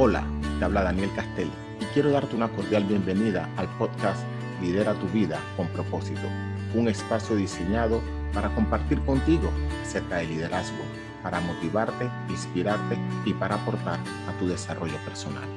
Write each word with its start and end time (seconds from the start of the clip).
Hola, 0.00 0.24
te 0.60 0.64
habla 0.64 0.84
Daniel 0.84 1.10
Castelli 1.12 1.50
y 1.80 1.84
quiero 1.86 2.12
darte 2.12 2.36
una 2.36 2.48
cordial 2.54 2.84
bienvenida 2.84 3.52
al 3.56 3.66
podcast 3.78 4.24
Lidera 4.62 4.94
tu 4.94 5.08
vida 5.08 5.42
con 5.56 5.66
propósito, 5.70 6.22
un 6.76 6.86
espacio 6.86 7.34
diseñado 7.34 8.00
para 8.32 8.54
compartir 8.54 9.00
contigo 9.00 9.50
acerca 9.82 10.18
de 10.18 10.26
liderazgo, 10.26 10.84
para 11.24 11.40
motivarte, 11.40 12.08
inspirarte 12.28 12.96
y 13.24 13.34
para 13.34 13.56
aportar 13.56 13.98
a 14.28 14.38
tu 14.38 14.46
desarrollo 14.46 14.94
personal. 15.04 15.48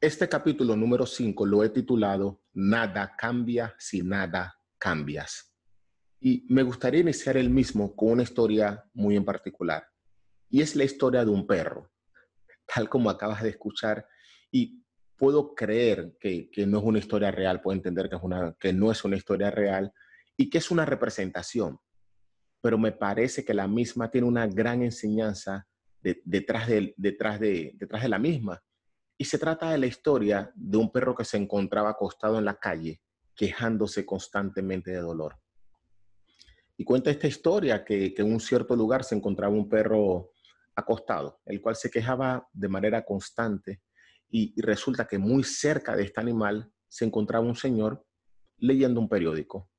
Este 0.00 0.28
capítulo 0.28 0.76
número 0.76 1.06
5 1.06 1.44
lo 1.44 1.64
he 1.64 1.70
titulado 1.70 2.44
Nada 2.52 3.16
cambia 3.18 3.74
si 3.80 4.02
nada 4.02 4.60
cambias. 4.78 5.52
Y 6.20 6.46
me 6.48 6.62
gustaría 6.62 7.00
iniciar 7.00 7.36
el 7.36 7.50
mismo 7.50 7.96
con 7.96 8.10
una 8.10 8.22
historia 8.22 8.84
muy 8.94 9.16
en 9.16 9.24
particular. 9.24 9.88
Y 10.48 10.62
es 10.62 10.76
la 10.76 10.84
historia 10.84 11.24
de 11.24 11.32
un 11.32 11.44
perro 11.44 11.90
como 12.86 13.10
acabas 13.10 13.42
de 13.42 13.48
escuchar, 13.48 14.06
y 14.50 14.84
puedo 15.18 15.54
creer 15.54 16.16
que, 16.20 16.48
no 16.66 16.78
es 16.78 16.84
una 16.84 16.98
historia 17.00 17.30
real, 17.30 17.60
puedo 17.60 17.76
entender 17.76 18.08
que, 18.08 18.16
es 18.16 18.22
una, 18.22 18.54
que 18.58 18.72
no 18.72 18.90
es 18.90 19.04
una 19.04 19.16
historia 19.16 19.50
real 19.50 19.92
y 20.36 20.48
que 20.48 20.58
es 20.58 20.70
una 20.70 20.84
representación, 20.84 21.78
pero 22.60 22.78
me 22.78 22.92
parece 22.92 23.44
que 23.44 23.52
la 23.52 23.66
misma 23.66 24.10
tiene 24.10 24.28
una 24.28 24.46
gran 24.46 24.82
enseñanza 24.82 25.66
detrás, 26.00 26.68
de, 26.68 26.94
detrás, 26.96 27.40
de, 27.40 27.72
detrás 27.74 28.02
de 28.02 28.08
la 28.08 28.18
misma. 28.18 28.62
Y 29.18 29.24
se 29.24 29.38
trata 29.38 29.72
de 29.72 29.78
la 29.78 29.86
historia 29.86 30.52
de 30.54 30.78
un 30.78 30.92
perro 30.92 31.14
que 31.14 31.24
se 31.24 31.36
encontraba 31.36 31.90
acostado 31.90 32.38
en 32.38 32.44
la 32.44 32.54
calle, 32.54 33.02
quejándose 33.34 34.06
constantemente 34.06 34.92
de 34.92 35.00
dolor. 35.00 35.36
Y 36.76 36.84
cuenta 36.84 37.10
esta 37.10 37.26
historia 37.26 37.84
que 37.84 38.14
en 38.16 38.32
un 38.32 38.38
cierto 38.38 38.76
lugar 38.76 39.02
se 39.02 39.16
encontraba 39.16 39.52
un 39.52 39.68
perro 39.68 40.30
acostado, 40.78 41.40
el 41.44 41.60
cual 41.60 41.74
se 41.74 41.90
quejaba 41.90 42.48
de 42.52 42.68
manera 42.68 43.04
constante 43.04 43.82
y, 44.30 44.60
resulta 44.60 45.06
que 45.06 45.18
muy 45.18 45.42
cerca 45.42 45.96
de 45.96 46.04
este 46.04 46.20
animal 46.20 46.70
se 46.86 47.04
encontraba 47.04 47.44
un 47.44 47.56
señor 47.56 48.04
leyendo 48.58 49.00
un 49.00 49.08
periódico, 49.08 49.70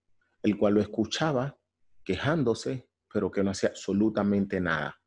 el 0.44 0.58
cual 0.58 0.76
lo 0.76 0.82
escuchaba 0.82 1.58
quejándose, 2.04 2.90
pero 3.12 3.32
que 3.32 3.44
no 3.44 3.52
hacía 3.52 3.70
absolutamente 3.70 4.60
nada. 4.60 4.98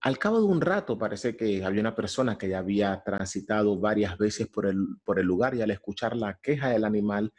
Al 0.00 0.18
cabo 0.18 0.38
de 0.38 0.46
un 0.46 0.60
rato 0.60 0.98
parece 0.98 1.36
que 1.36 1.62
había 1.64 1.80
una 1.80 1.94
persona 1.94 2.38
que 2.38 2.48
ya 2.48 2.58
había 2.58 3.02
transitado 3.04 3.78
varias 3.78 4.16
veces 4.16 4.48
por 4.48 4.66
el, 4.66 4.78
por 5.04 5.18
el 5.20 5.26
lugar 5.26 5.54
y 5.54 5.62
al 5.62 5.70
escuchar 5.70 6.16
la 6.16 6.38
queja 6.42 6.70
del 6.70 6.84
animal 6.84 7.32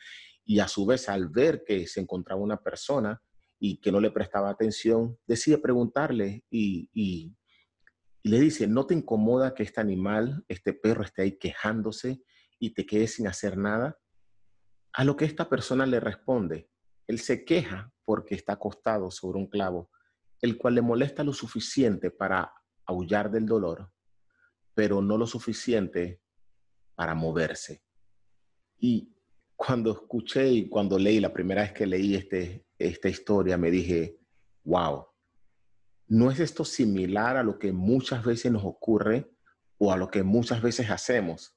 y 0.46 0.60
a 0.60 0.68
su 0.68 0.86
vez 0.86 1.10
al 1.10 1.28
ver 1.28 1.64
que 1.66 1.88
se 1.88 2.02
encontraba 2.02 2.42
una 2.42 2.58
persona 2.58 3.22
y 3.60 3.78
que 3.78 3.92
no 3.92 4.00
le 4.00 4.12
prestaba 4.12 4.50
atención, 4.50 5.18
decide 5.26 5.58
preguntarle 5.58 6.44
y, 6.50 6.90
y 6.94 7.36
le 8.30 8.40
dice, 8.40 8.68
¿no 8.68 8.86
te 8.86 8.94
incomoda 8.94 9.54
que 9.54 9.64
este 9.64 9.82
animal, 9.82 10.46
este 10.48 10.74
perro 10.74 11.04
esté 11.04 11.24
ahí 11.24 11.38
quejándose 11.38 12.24
y 12.60 12.74
te 12.74 12.86
quede 12.86 13.08
sin 13.08 13.28
hacer 13.28 13.58
nada? 13.58 13.98
A 14.94 15.04
lo 15.04 15.16
que 15.16 15.26
esta 15.26 15.50
persona 15.50 15.86
le 15.86 16.00
responde, 16.00 16.70
él 17.08 17.20
se 17.20 17.44
queja 17.46 17.92
porque 18.06 18.36
está 18.36 18.54
acostado 18.54 19.10
sobre 19.10 19.40
un 19.40 19.48
clavo, 19.48 19.90
el 20.42 20.58
cual 20.58 20.76
le 20.76 20.82
molesta 20.82 21.24
lo 21.24 21.34
suficiente 21.34 22.12
para 22.12 22.54
aullar 22.86 23.32
del 23.32 23.46
dolor, 23.46 23.92
pero 24.74 25.02
no 25.02 25.18
lo 25.18 25.26
suficiente 25.26 26.22
para 26.96 27.16
moverse. 27.16 27.84
Y 28.78 29.16
cuando 29.56 29.92
escuché 29.92 30.50
y 30.50 30.70
cuando 30.70 30.98
leí, 30.98 31.20
la 31.20 31.32
primera 31.34 31.62
vez 31.62 31.74
que 31.74 31.86
leí 31.86 32.16
este, 32.16 32.66
esta 32.78 33.10
historia, 33.10 33.58
me 33.58 33.72
dije, 33.72 34.20
wow, 34.64 35.06
¿No 36.12 36.30
es 36.30 36.42
esto 36.42 36.66
similar 36.66 37.38
a 37.38 37.44
lo 37.44 37.58
que 37.58 37.72
muchas 37.72 38.26
veces 38.26 38.52
nos 38.52 38.66
ocurre 38.66 39.32
o 39.78 39.94
a 39.94 39.98
lo 39.98 40.10
que 40.10 40.24
muchas 40.24 40.62
veces 40.62 40.90
hacemos? 40.90 41.56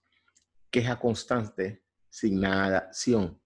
Queja 0.70 1.00
constante 1.00 1.82
sin 2.08 2.38
nada 2.38 2.78
acción. 2.78 3.42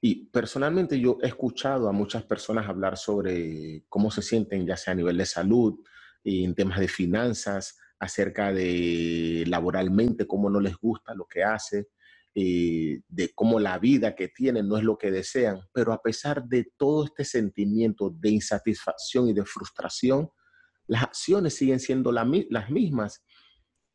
Y 0.00 0.30
personalmente 0.30 0.98
yo 0.98 1.18
he 1.20 1.26
escuchado 1.26 1.90
a 1.90 1.92
muchas 1.92 2.22
personas 2.22 2.66
hablar 2.66 2.96
sobre 2.96 3.84
cómo 3.90 4.10
se 4.10 4.22
sienten, 4.22 4.66
ya 4.66 4.78
sea 4.78 4.92
a 4.92 4.96
nivel 4.96 5.18
de 5.18 5.26
salud, 5.26 5.78
en 6.24 6.54
temas 6.54 6.80
de 6.80 6.88
finanzas, 6.88 7.76
acerca 7.98 8.50
de 8.50 9.44
laboralmente, 9.46 10.26
cómo 10.26 10.48
no 10.48 10.58
les 10.58 10.74
gusta 10.78 11.14
lo 11.14 11.26
que 11.26 11.44
hace, 11.44 11.88
de 12.34 13.32
cómo 13.34 13.60
la 13.60 13.78
vida 13.78 14.14
que 14.14 14.28
tienen 14.28 14.68
no 14.68 14.78
es 14.78 14.84
lo 14.84 14.96
que 14.96 15.10
desean, 15.10 15.60
pero 15.72 15.92
a 15.92 16.00
pesar 16.00 16.44
de 16.44 16.72
todo 16.78 17.04
este 17.04 17.24
sentimiento 17.24 18.08
de 18.08 18.30
insatisfacción 18.30 19.28
y 19.28 19.34
de 19.34 19.44
frustración, 19.44 20.30
las 20.90 21.04
acciones 21.04 21.54
siguen 21.54 21.78
siendo 21.78 22.10
las 22.10 22.68
mismas. 22.68 23.24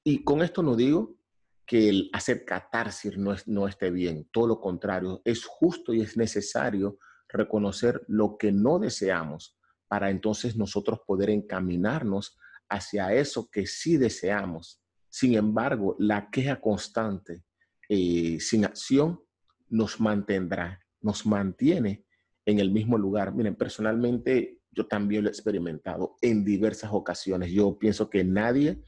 Y 0.01 0.23
con 0.23 0.41
esto 0.41 0.63
no 0.63 0.77
digo 0.77 1.17
que 1.65 1.89
el 1.89 2.09
hacer 2.13 2.45
catarsis 2.45 3.17
no, 3.17 3.35
no 3.47 3.67
esté 3.67 3.91
bien, 3.91 4.29
todo 4.31 4.47
lo 4.47 4.61
contrario, 4.61 5.21
es 5.25 5.43
justo 5.43 5.93
y 5.93 5.99
es 5.99 6.15
necesario 6.15 6.97
reconocer 7.27 8.01
lo 8.07 8.37
que 8.37 8.53
no 8.53 8.79
deseamos 8.79 9.57
para 9.89 10.09
entonces 10.09 10.55
nosotros 10.55 11.01
poder 11.05 11.31
encaminarnos 11.31 12.37
hacia 12.69 13.13
eso 13.13 13.49
que 13.51 13.67
sí 13.67 13.97
deseamos. 13.97 14.81
Sin 15.09 15.35
embargo, 15.35 15.97
la 15.99 16.29
queja 16.29 16.61
constante 16.61 17.43
eh, 17.89 18.37
sin 18.39 18.63
acción 18.63 19.21
nos 19.67 19.99
mantendrá, 19.99 20.79
nos 21.01 21.25
mantiene 21.25 22.05
en 22.45 22.59
el 22.59 22.71
mismo 22.71 22.97
lugar. 22.97 23.33
Miren, 23.33 23.55
personalmente 23.55 24.54
yo 24.75 24.85
también 24.87 25.23
lo 25.23 25.29
he 25.29 25.31
experimentado 25.31 26.17
en 26.21 26.43
diversas 26.43 26.91
ocasiones. 26.93 27.51
Yo 27.51 27.77
pienso 27.79 28.09
que 28.09 28.23
nadie 28.23 28.83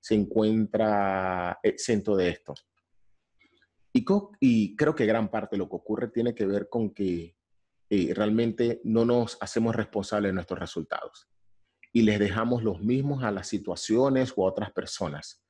se 0.00 0.14
encuentra 0.14 1.58
exento 1.62 2.16
de 2.16 2.30
esto. 2.30 2.54
Y, 3.92 4.04
y 4.40 4.76
creo 4.76 4.94
que 4.94 5.06
gran 5.06 5.30
parte 5.30 5.56
de 5.56 5.58
lo 5.58 5.68
que 5.68 5.76
ocurre 5.76 6.08
tiene 6.08 6.34
que 6.34 6.46
ver 6.46 6.68
con 6.68 6.94
que 6.94 7.36
eh, 7.90 8.12
realmente 8.14 8.80
no 8.84 9.04
nos 9.04 9.38
hacemos 9.40 9.74
responsables 9.74 10.30
de 10.30 10.34
nuestros 10.34 10.60
resultados 10.60 11.28
y 11.92 12.02
les 12.02 12.18
dejamos 12.18 12.62
los 12.62 12.80
mismos 12.80 13.24
a 13.24 13.30
las 13.30 13.48
situaciones 13.48 14.32
o 14.36 14.44
a 14.44 14.50
otras 14.50 14.72
personas. 14.72 15.42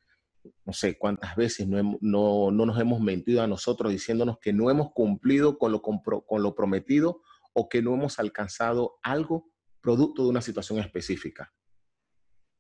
No 0.65 0.73
sé 0.73 0.97
cuántas 0.97 1.35
veces 1.37 1.67
no, 1.67 1.99
no, 2.01 2.51
no 2.51 2.67
nos 2.67 2.81
hemos 2.81 3.01
mentido 3.01 3.43
a 3.43 3.49
nosotros 3.49 3.91
diciéndonos 3.91 4.39
que 4.39 4.53
no 4.53 4.71
hemos 4.71 4.93
cumplido 4.93 5.59
con 5.59 5.73
lo, 5.73 5.83
con 5.83 6.43
lo 6.43 6.55
prometido 6.55 7.23
o 7.55 7.69
que 7.69 7.83
no 7.83 7.95
hemos 7.95 8.19
alcanzado 8.21 8.99
algo 9.03 9.51
producto 9.89 10.23
de 10.23 10.29
una 10.29 10.43
situación 10.43 10.81
específica. 10.81 11.51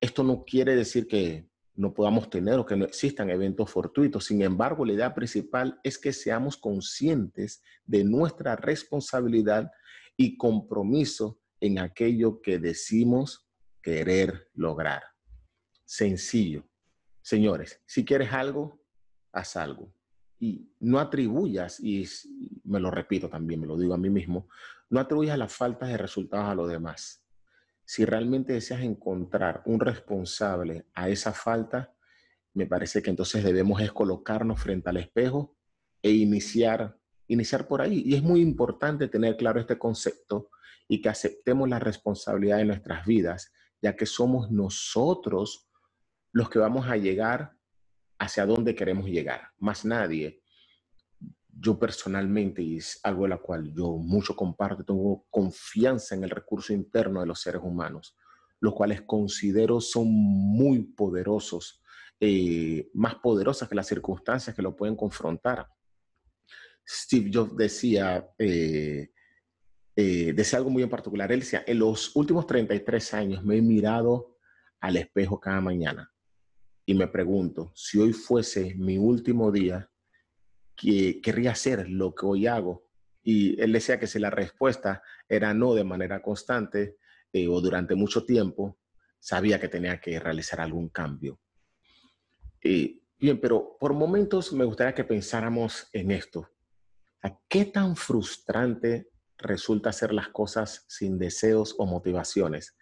Esto 0.00 0.22
no 0.22 0.46
quiere 0.46 0.74
decir 0.74 1.06
que 1.06 1.46
no 1.74 1.92
podamos 1.92 2.30
tener 2.30 2.58
o 2.58 2.64
que 2.64 2.74
no 2.74 2.86
existan 2.86 3.28
eventos 3.28 3.70
fortuitos. 3.70 4.24
Sin 4.24 4.40
embargo, 4.40 4.82
la 4.82 4.94
idea 4.94 5.14
principal 5.14 5.78
es 5.84 5.98
que 5.98 6.14
seamos 6.14 6.56
conscientes 6.56 7.62
de 7.84 8.02
nuestra 8.02 8.56
responsabilidad 8.56 9.70
y 10.16 10.38
compromiso 10.38 11.38
en 11.60 11.80
aquello 11.80 12.40
que 12.40 12.58
decimos 12.58 13.46
querer 13.82 14.48
lograr. 14.54 15.02
Sencillo. 15.84 16.66
Señores, 17.20 17.82
si 17.84 18.06
quieres 18.06 18.32
algo, 18.32 18.80
haz 19.32 19.54
algo. 19.56 19.92
Y 20.40 20.72
no 20.80 20.98
atribuyas, 20.98 21.78
y 21.78 22.08
me 22.64 22.80
lo 22.80 22.90
repito 22.90 23.28
también, 23.28 23.60
me 23.60 23.66
lo 23.66 23.76
digo 23.76 23.92
a 23.92 23.98
mí 23.98 24.08
mismo, 24.08 24.48
no 24.90 25.00
atribuyas 25.00 25.38
las 25.38 25.52
faltas 25.52 25.88
de 25.88 25.96
resultados 25.96 26.46
a 26.46 26.54
los 26.54 26.68
demás. 26.68 27.22
Si 27.84 28.04
realmente 28.04 28.52
deseas 28.52 28.82
encontrar 28.82 29.62
un 29.66 29.80
responsable 29.80 30.86
a 30.94 31.08
esa 31.08 31.32
falta, 31.32 31.94
me 32.54 32.66
parece 32.66 33.02
que 33.02 33.10
entonces 33.10 33.44
debemos 33.44 33.80
es 33.80 33.92
colocarnos 33.92 34.60
frente 34.60 34.90
al 34.90 34.98
espejo 34.98 35.56
e 36.02 36.10
iniciar, 36.10 36.98
iniciar 37.26 37.66
por 37.66 37.80
ahí. 37.80 38.02
Y 38.04 38.14
es 38.14 38.22
muy 38.22 38.40
importante 38.40 39.08
tener 39.08 39.36
claro 39.36 39.60
este 39.60 39.78
concepto 39.78 40.50
y 40.86 41.00
que 41.00 41.08
aceptemos 41.08 41.68
la 41.68 41.78
responsabilidad 41.78 42.58
de 42.58 42.64
nuestras 42.64 43.06
vidas, 43.06 43.52
ya 43.80 43.94
que 43.94 44.06
somos 44.06 44.50
nosotros 44.50 45.70
los 46.32 46.50
que 46.50 46.58
vamos 46.58 46.88
a 46.88 46.96
llegar 46.96 47.52
hacia 48.18 48.46
donde 48.46 48.74
queremos 48.74 49.06
llegar, 49.06 49.52
más 49.58 49.84
nadie 49.84 50.42
yo 51.60 51.78
personalmente, 51.78 52.62
y 52.62 52.76
es 52.76 53.00
algo 53.02 53.24
de 53.24 53.30
la 53.30 53.38
cual 53.38 53.72
yo 53.74 53.96
mucho 53.96 54.36
comparto, 54.36 54.84
tengo 54.84 55.26
confianza 55.30 56.14
en 56.14 56.24
el 56.24 56.30
recurso 56.30 56.72
interno 56.72 57.20
de 57.20 57.26
los 57.26 57.40
seres 57.40 57.60
humanos, 57.62 58.16
los 58.60 58.74
cuales 58.74 59.02
considero 59.02 59.80
son 59.80 60.08
muy 60.08 60.82
poderosos, 60.82 61.82
eh, 62.20 62.90
más 62.94 63.16
poderosas 63.16 63.68
que 63.68 63.74
las 63.74 63.86
circunstancias 63.86 64.54
que 64.54 64.62
lo 64.62 64.76
pueden 64.76 64.96
confrontar. 64.96 65.66
Steve 66.86 67.30
Jobs 67.32 67.56
decía, 67.56 68.28
eh, 68.38 69.10
eh, 69.96 70.32
decía 70.32 70.58
algo 70.58 70.70
muy 70.70 70.82
en 70.82 70.90
particular, 70.90 71.30
él 71.32 71.40
decía, 71.40 71.64
en 71.66 71.80
los 71.80 72.14
últimos 72.14 72.46
33 72.46 73.14
años 73.14 73.44
me 73.44 73.56
he 73.56 73.62
mirado 73.62 74.36
al 74.80 74.96
espejo 74.96 75.40
cada 75.40 75.60
mañana 75.60 76.12
y 76.86 76.94
me 76.94 77.08
pregunto, 77.08 77.72
si 77.74 77.98
hoy 77.98 78.12
fuese 78.12 78.74
mi 78.76 78.96
último 78.96 79.52
día, 79.52 79.90
que 80.78 81.20
querría 81.20 81.50
hacer 81.50 81.90
lo 81.90 82.14
que 82.14 82.24
hoy 82.24 82.46
hago. 82.46 82.86
Y 83.22 83.60
él 83.60 83.72
decía 83.72 83.98
que 83.98 84.06
si 84.06 84.20
la 84.20 84.30
respuesta 84.30 85.02
era 85.28 85.52
no 85.52 85.74
de 85.74 85.82
manera 85.82 86.22
constante 86.22 86.96
eh, 87.32 87.48
o 87.48 87.60
durante 87.60 87.96
mucho 87.96 88.24
tiempo, 88.24 88.78
sabía 89.18 89.60
que 89.60 89.68
tenía 89.68 90.00
que 90.00 90.20
realizar 90.20 90.60
algún 90.60 90.88
cambio. 90.88 91.40
Eh, 92.62 93.02
bien, 93.18 93.40
pero 93.40 93.76
por 93.78 93.92
momentos 93.92 94.52
me 94.52 94.64
gustaría 94.64 94.94
que 94.94 95.04
pensáramos 95.04 95.88
en 95.92 96.12
esto. 96.12 96.48
¿A 97.22 97.36
qué 97.48 97.64
tan 97.64 97.96
frustrante 97.96 99.10
resulta 99.36 99.90
hacer 99.90 100.12
las 100.12 100.28
cosas 100.28 100.84
sin 100.88 101.18
deseos 101.18 101.74
o 101.76 101.86
motivaciones? 101.86 102.76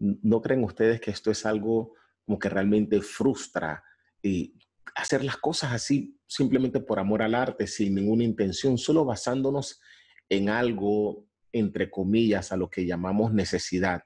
¿No 0.00 0.42
creen 0.42 0.64
ustedes 0.64 1.00
que 1.00 1.12
esto 1.12 1.30
es 1.30 1.46
algo 1.46 1.94
como 2.24 2.40
que 2.40 2.48
realmente 2.48 3.00
frustra 3.02 3.84
y 4.20 4.58
hacer 4.94 5.24
las 5.24 5.36
cosas 5.36 5.72
así 5.72 6.18
simplemente 6.26 6.80
por 6.80 6.98
amor 6.98 7.22
al 7.22 7.34
arte, 7.34 7.66
sin 7.66 7.94
ninguna 7.94 8.24
intención, 8.24 8.78
solo 8.78 9.04
basándonos 9.04 9.80
en 10.28 10.48
algo, 10.48 11.26
entre 11.52 11.90
comillas, 11.90 12.52
a 12.52 12.56
lo 12.56 12.70
que 12.70 12.86
llamamos 12.86 13.32
necesidad? 13.32 14.02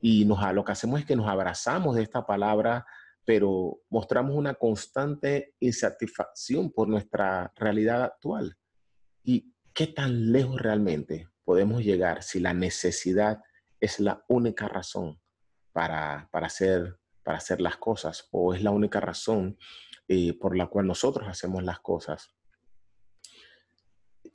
Y 0.00 0.24
nos, 0.24 0.40
lo 0.54 0.64
que 0.64 0.72
hacemos 0.72 1.00
es 1.00 1.06
que 1.06 1.16
nos 1.16 1.28
abrazamos 1.28 1.94
de 1.94 2.02
esta 2.02 2.26
palabra, 2.26 2.86
pero 3.24 3.80
mostramos 3.88 4.34
una 4.36 4.54
constante 4.54 5.54
insatisfacción 5.60 6.72
por 6.72 6.88
nuestra 6.88 7.52
realidad 7.56 8.02
actual. 8.02 8.56
¿Y 9.22 9.54
qué 9.72 9.86
tan 9.86 10.32
lejos 10.32 10.60
realmente 10.60 11.28
podemos 11.44 11.84
llegar 11.84 12.22
si 12.22 12.40
la 12.40 12.54
necesidad 12.54 13.40
es 13.80 14.00
la 14.00 14.24
única 14.28 14.68
razón 14.68 15.20
para, 15.72 16.28
para, 16.32 16.46
hacer, 16.46 16.98
para 17.22 17.38
hacer 17.38 17.60
las 17.60 17.76
cosas 17.76 18.28
o 18.30 18.54
es 18.54 18.62
la 18.62 18.70
única 18.70 19.00
razón 19.00 19.56
eh, 20.08 20.38
por 20.38 20.56
la 20.56 20.66
cual 20.66 20.86
nosotros 20.86 21.28
hacemos 21.28 21.62
las 21.62 21.80
cosas? 21.80 22.34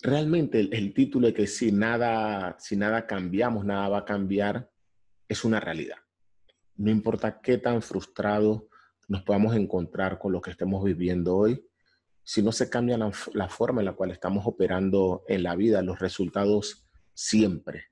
Realmente 0.01 0.59
el, 0.59 0.93
título 0.93 1.27
de 1.27 1.33
que 1.33 1.47
si 1.47 1.71
nada, 1.71 2.55
si 2.59 2.75
nada 2.75 3.07
cambiamos, 3.07 3.65
nada 3.65 3.89
va 3.89 3.99
a 3.99 4.05
cambiar, 4.05 4.69
es 5.27 5.43
una 5.43 5.59
realidad. 5.59 5.97
No 6.75 6.91
importa 6.91 7.41
qué 7.41 7.57
tan 7.57 7.81
frustrado 7.81 8.69
nos 9.07 9.23
podamos 9.23 9.55
encontrar 9.55 10.19
con 10.19 10.31
lo 10.31 10.41
que 10.41 10.51
estemos 10.51 10.83
viviendo 10.83 11.35
hoy, 11.35 11.67
si 12.27 12.43
no 12.43 12.51
se 12.51 12.69
cambia 12.69 12.97
la, 12.97 13.47
forma 13.47 13.79
en 13.79 13.85
la 13.85 13.93
cual 13.93 14.11
estamos 14.11 14.45
operando 14.45 15.23
en 15.29 15.43
la 15.43 15.55
vida, 15.55 15.81
los 15.81 15.97
resultados 15.99 16.85
siempre, 17.13 17.85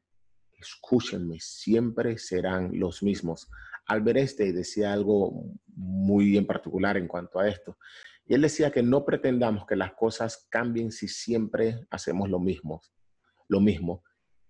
escúchenme, 0.52 1.40
siempre 1.40 2.18
serán 2.18 2.78
los 2.78 3.02
mismos. 3.02 3.50
Albert 3.88 4.18
Einstein 4.18 4.56
decía 4.56 4.94
algo 4.94 5.46
muy 5.68 6.38
en 6.38 6.46
particular 6.46 6.98
en 6.98 7.08
cuanto 7.08 7.40
a 7.40 7.48
esto. 7.48 7.78
Y 8.26 8.34
él 8.34 8.42
decía 8.42 8.72
que 8.72 8.82
no 8.82 9.06
pretendamos 9.06 9.66
que 9.66 9.76
las 9.76 9.94
cosas 9.94 10.48
cambien 10.50 10.92
si 10.92 11.08
siempre 11.08 11.86
hacemos 11.90 12.30
lo 12.30 12.40
mismo. 12.40 12.82
Lo 13.48 13.60
mismo. 13.60 14.04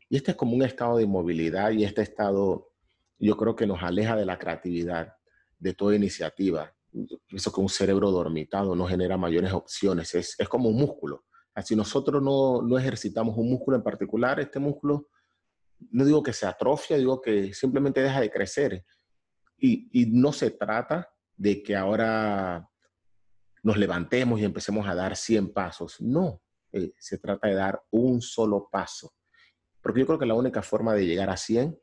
Y 0.09 0.17
este 0.17 0.31
es 0.31 0.37
como 0.37 0.55
un 0.55 0.63
estado 0.63 0.97
de 0.97 1.03
inmovilidad 1.03 1.71
y 1.71 1.83
este 1.83 2.01
estado 2.01 2.71
yo 3.17 3.35
creo 3.37 3.55
que 3.55 3.67
nos 3.67 3.81
aleja 3.81 4.15
de 4.15 4.25
la 4.25 4.37
creatividad, 4.37 5.13
de 5.57 5.73
toda 5.73 5.95
iniciativa. 5.95 6.73
Eso 7.29 7.51
que 7.51 7.61
un 7.61 7.69
cerebro 7.69 8.11
dormitado 8.11 8.75
no 8.75 8.87
genera 8.87 9.17
mayores 9.17 9.51
opciones, 9.51 10.13
es, 10.15 10.35
es 10.39 10.47
como 10.47 10.69
un 10.69 10.77
músculo. 10.77 11.25
Si 11.63 11.75
nosotros 11.75 12.21
no, 12.21 12.61
no 12.61 12.77
ejercitamos 12.77 13.37
un 13.37 13.49
músculo 13.49 13.77
en 13.77 13.83
particular, 13.83 14.39
este 14.39 14.59
músculo, 14.59 15.07
no 15.91 16.03
digo 16.03 16.21
que 16.21 16.33
se 16.33 16.45
atrofia, 16.45 16.97
digo 16.97 17.21
que 17.21 17.53
simplemente 17.53 18.01
deja 18.01 18.19
de 18.19 18.29
crecer. 18.29 18.85
Y, 19.57 20.07
no 20.11 20.31
se 20.31 20.51
trata 20.51 21.09
de 21.35 21.63
que 21.63 21.75
ahora 21.75 22.69
nos 23.63 23.77
levantemos 23.77 24.39
y 24.39 24.45
empecemos 24.45 24.87
a 24.87 24.95
dar 24.95 25.15
100 25.15 25.53
pasos. 25.53 25.99
No, 25.99 26.41
eh, 26.71 26.93
se 26.99 27.17
trata 27.17 27.47
de 27.47 27.55
dar 27.55 27.81
un 27.91 28.21
solo 28.21 28.69
paso. 28.71 29.13
Porque 29.81 30.01
yo 30.01 30.05
creo 30.05 30.19
que 30.19 30.25
la 30.25 30.33
única 30.33 30.61
forma 30.61 30.93
de 30.93 31.05
llegar 31.05 31.29
a 31.29 31.37
100 31.37 31.77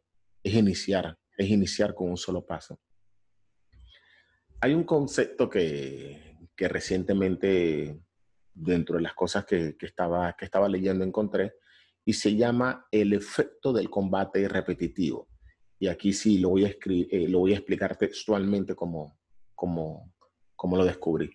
es 0.45 0.55
iniciar 0.55 1.19
es 1.37 1.49
iniciar 1.49 1.95
con 1.95 2.11
un 2.11 2.17
solo 2.17 2.45
paso. 2.45 2.81
Hay 4.61 4.75
un 4.75 4.85
concepto 4.85 5.51
que, 5.51 6.37
recientemente, 6.57 8.01
dentro 8.55 8.97
de 8.97 9.03
las 9.03 9.15
cosas 9.15 9.45
que, 9.45 9.77
estaba, 9.81 10.35
que 10.35 10.45
estaba 10.45 10.69
leyendo, 10.69 11.05
encontré, 11.05 11.55
y 12.05 12.13
se 12.13 12.37
llama 12.37 12.87
el 12.91 13.13
efecto 13.13 13.73
del 13.73 13.91
combate 13.91 14.47
repetitivo. 14.49 15.29
Y 15.83 15.89
aquí 15.89 16.13
sí 16.13 16.39
lo 16.39 16.51
voy 16.51 16.65
a, 16.65 16.69
eh, 16.69 17.29
explicar 17.49 17.97
textualmente 17.97 18.77
como, 18.77 19.19
como, 19.53 20.15
como 20.55 20.77
lo 20.77 20.85
descubrí. 20.85 21.29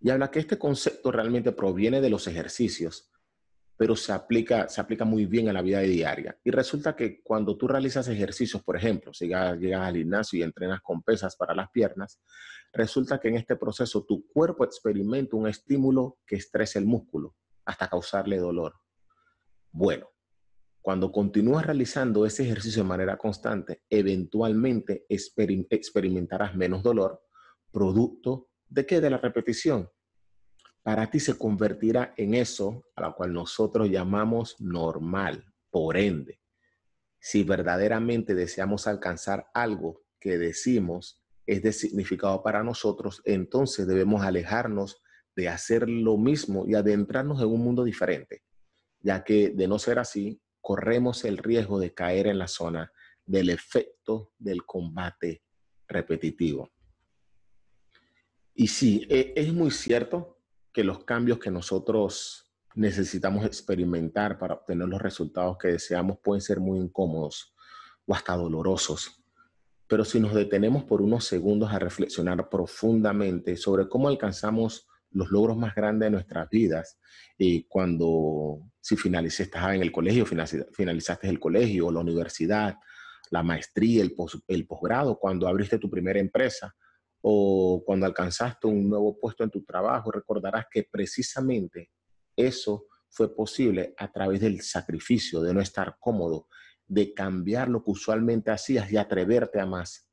Y 0.00 0.08
habla 0.08 0.30
que 0.30 0.38
este 0.38 0.56
concepto 0.56 1.12
realmente 1.12 1.52
proviene 1.52 2.00
de 2.00 2.08
los 2.08 2.26
ejercicios 2.26 3.10
pero 3.76 3.96
se 3.96 4.12
aplica, 4.12 4.68
se 4.68 4.78
aplica 4.78 5.06
muy 5.06 5.24
bien 5.24 5.48
a 5.48 5.54
la 5.54 5.62
vida 5.62 5.80
diaria. 5.80 6.38
Y 6.44 6.50
resulta 6.50 6.94
que 6.94 7.22
cuando 7.22 7.56
tú 7.56 7.66
realizas 7.66 8.08
ejercicios, 8.08 8.62
por 8.62 8.76
ejemplo, 8.76 9.14
si 9.14 9.26
llegas, 9.26 9.58
al 9.58 9.96
gimnasio 9.96 10.38
y 10.38 10.42
entrenas 10.42 10.82
con 10.82 11.02
pesas 11.02 11.34
para 11.34 11.54
las 11.54 11.70
piernas, 11.70 12.20
resulta 12.74 13.18
que 13.18 13.28
en 13.28 13.36
este 13.36 13.56
proceso 13.56 14.04
tu 14.04 14.26
cuerpo 14.28 14.64
experimenta 14.64 15.34
un 15.34 15.48
estímulo 15.48 16.18
que 16.26 16.36
estresa 16.36 16.78
el 16.78 16.84
músculo 16.84 17.36
hasta 17.64 17.88
causarle 17.88 18.36
dolor. 18.36 18.74
Bueno, 19.72 20.10
cuando 20.82 21.12
continúas 21.12 21.66
realizando 21.66 22.24
ese 22.24 22.44
ejercicio 22.44 22.82
de 22.82 22.88
manera 22.88 23.16
constante, 23.18 23.82
eventualmente 23.90 25.06
experimentarás 25.08 26.54
menos 26.54 26.82
dolor, 26.82 27.22
producto 27.70 28.48
de 28.66 28.86
qué? 28.86 29.00
De 29.00 29.10
la 29.10 29.18
repetición 29.18 29.88
para 30.82 31.10
ti 31.10 31.20
se 31.20 31.36
convertirá 31.36 32.14
en 32.16 32.34
eso 32.34 32.84
a 32.96 33.02
lo 33.02 33.14
cual 33.14 33.32
nosotros 33.32 33.90
llamamos 33.90 34.56
normal. 34.60 35.44
Por 35.70 35.96
ende, 35.96 36.40
si 37.20 37.44
verdaderamente 37.44 38.34
deseamos 38.34 38.86
alcanzar 38.86 39.48
algo 39.54 40.02
que 40.18 40.38
decimos 40.38 41.22
es 41.46 41.62
de 41.62 41.72
significado 41.72 42.42
para 42.42 42.62
nosotros, 42.62 43.22
entonces 43.24 43.86
debemos 43.86 44.22
alejarnos 44.22 45.02
de 45.36 45.48
hacer 45.48 45.88
lo 45.88 46.16
mismo 46.16 46.66
y 46.66 46.74
adentrarnos 46.74 47.40
en 47.40 47.48
un 47.48 47.60
mundo 47.60 47.84
diferente, 47.84 48.42
ya 49.00 49.22
que 49.22 49.50
de 49.50 49.68
no 49.68 49.78
ser 49.78 49.98
así, 49.98 50.40
corremos 50.60 51.24
el 51.24 51.38
riesgo 51.38 51.78
de 51.78 51.94
caer 51.94 52.26
en 52.26 52.38
la 52.38 52.48
zona 52.48 52.92
del 53.24 53.50
efecto 53.50 54.32
del 54.38 54.64
combate 54.64 55.42
repetitivo. 55.86 56.70
Y 58.54 58.66
sí, 58.66 59.06
e, 59.08 59.32
es 59.36 59.52
muy 59.52 59.70
cierto 59.70 60.38
que 60.72 60.84
los 60.84 61.04
cambios 61.04 61.38
que 61.38 61.50
nosotros 61.50 62.52
necesitamos 62.74 63.44
experimentar 63.44 64.38
para 64.38 64.54
obtener 64.54 64.88
los 64.88 65.00
resultados 65.00 65.56
que 65.58 65.68
deseamos 65.68 66.18
pueden 66.18 66.40
ser 66.40 66.60
muy 66.60 66.78
incómodos 66.78 67.54
o 68.06 68.14
hasta 68.14 68.36
dolorosos. 68.36 69.22
Pero 69.86 70.04
si 70.04 70.20
nos 70.20 70.34
detenemos 70.34 70.84
por 70.84 71.02
unos 71.02 71.24
segundos 71.24 71.72
a 71.72 71.78
reflexionar 71.78 72.48
profundamente 72.48 73.56
sobre 73.56 73.88
cómo 73.88 74.08
alcanzamos 74.08 74.88
los 75.12 75.30
logros 75.30 75.56
más 75.56 75.74
grandes 75.74 76.06
de 76.06 76.10
nuestras 76.10 76.48
vidas, 76.48 76.98
y 77.36 77.64
cuando 77.64 78.60
si 78.80 78.96
finalizaste 78.96 79.58
en 79.58 79.82
el 79.82 79.92
colegio, 79.92 80.26
finalizaste 80.26 81.28
el 81.28 81.40
colegio 81.40 81.86
o 81.86 81.92
la 81.92 82.00
universidad, 82.00 82.76
la 83.30 83.42
maestría, 83.42 84.02
el, 84.02 84.66
posgrado, 84.66 85.18
cuando 85.18 85.46
abriste 85.46 85.78
tu 85.78 85.88
primera 85.88 86.18
empresa, 86.18 86.74
o 87.22 87.82
cuando 87.84 88.06
alcanzaste 88.06 88.66
un 88.66 88.88
nuevo 88.88 89.18
puesto 89.18 89.44
en 89.44 89.50
tu 89.50 89.62
trabajo, 89.62 90.10
recordarás 90.10 90.66
que 90.70 90.88
precisamente 90.90 91.90
eso 92.34 92.86
fue 93.08 93.34
posible 93.34 93.94
a 93.98 94.10
través 94.10 94.40
del 94.40 94.62
sacrificio, 94.62 95.40
de 95.40 95.52
no 95.52 95.60
estar 95.60 95.96
cómodo, 96.00 96.48
de 96.86 97.12
cambiar 97.12 97.68
lo 97.68 97.84
que 97.84 97.90
usualmente 97.90 98.50
hacías 98.50 98.90
y 98.90 98.96
atreverte 98.96 99.60
a 99.60 99.66
más. 99.66 100.09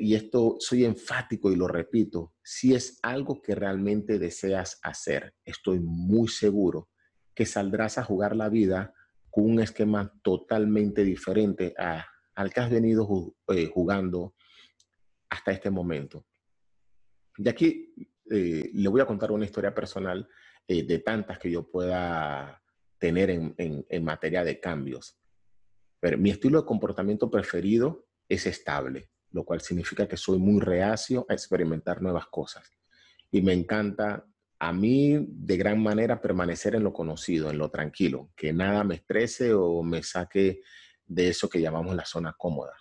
Y 0.00 0.14
esto 0.14 0.56
soy 0.60 0.84
enfático 0.84 1.52
y 1.52 1.56
lo 1.56 1.68
repito, 1.68 2.32
si 2.42 2.74
es 2.74 2.98
algo 3.02 3.42
que 3.42 3.54
realmente 3.54 4.18
deseas 4.18 4.78
hacer, 4.82 5.34
estoy 5.44 5.80
muy 5.80 6.28
seguro 6.28 6.88
que 7.34 7.44
saldrás 7.44 7.98
a 7.98 8.04
jugar 8.04 8.34
la 8.34 8.48
vida 8.48 8.94
con 9.30 9.44
un 9.44 9.60
esquema 9.60 10.12
totalmente 10.22 11.04
diferente 11.04 11.74
al 11.76 12.52
que 12.52 12.60
has 12.60 12.70
venido 12.70 13.34
eh, 13.48 13.66
jugando 13.66 14.34
hasta 15.28 15.52
este 15.52 15.70
momento. 15.70 16.24
Y 17.36 17.48
aquí 17.48 17.94
eh, 18.30 18.70
le 18.72 18.88
voy 18.88 19.00
a 19.00 19.06
contar 19.06 19.32
una 19.32 19.44
historia 19.44 19.74
personal 19.74 20.26
eh, 20.66 20.84
de 20.86 21.00
tantas 21.00 21.38
que 21.38 21.50
yo 21.50 21.68
pueda 21.68 22.62
tener 22.98 23.28
en, 23.30 23.54
en, 23.58 24.04
materia 24.04 24.44
de 24.44 24.60
cambios. 24.60 25.18
Pero 26.00 26.16
mi 26.16 26.30
estilo 26.30 26.60
de 26.60 26.66
comportamiento 26.66 27.30
preferido 27.30 28.06
es 28.28 28.46
estable, 28.46 29.10
lo 29.34 29.44
cual 29.44 29.60
significa 29.60 30.06
que 30.06 30.16
soy 30.16 30.38
muy 30.38 30.60
reacio 30.60 31.26
a 31.28 31.32
experimentar 31.32 32.00
nuevas 32.00 32.26
cosas. 32.28 32.70
Y 33.32 33.42
me 33.42 33.52
encanta 33.52 34.24
a 34.60 34.72
mí 34.72 35.26
de 35.28 35.56
gran 35.56 35.82
manera 35.82 36.20
permanecer 36.20 36.76
en 36.76 36.84
lo 36.84 36.92
conocido, 36.92 37.50
en 37.50 37.58
lo 37.58 37.68
tranquilo, 37.68 38.30
que 38.36 38.52
nada 38.52 38.84
me 38.84 38.94
estrese 38.94 39.52
o 39.52 39.82
me 39.82 40.04
saque 40.04 40.60
de 41.04 41.28
eso 41.28 41.48
que 41.48 41.60
llamamos 41.60 41.96
la 41.96 42.04
zona 42.04 42.32
cómoda. 42.38 42.74